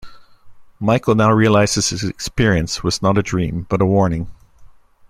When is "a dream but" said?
3.19-3.83